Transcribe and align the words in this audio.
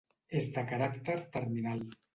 És 0.39 0.47
de 0.55 0.63
caràcter 0.73 1.21
terminal. 1.37 1.89